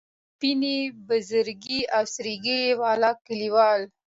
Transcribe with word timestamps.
سپینې، 0.33 0.77
برګې 1.07 1.79
او 1.95 2.03
سرې 2.13 2.33
ږیرې 2.43 2.71
والا 2.81 3.11
کلیوال. 3.25 3.81